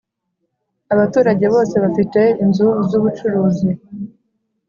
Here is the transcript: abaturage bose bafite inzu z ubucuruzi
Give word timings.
abaturage 0.93 1.45
bose 1.53 1.75
bafite 1.83 2.21
inzu 2.43 2.67
z 2.89 2.91
ubucuruzi 2.97 3.69